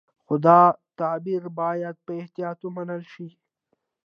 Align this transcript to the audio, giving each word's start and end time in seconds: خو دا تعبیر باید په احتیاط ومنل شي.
خو 0.25 0.35
دا 0.45 0.59
تعبیر 0.99 1.43
باید 1.59 1.95
په 2.05 2.11
احتیاط 2.21 2.59
ومنل 2.63 3.03
شي. 3.13 3.27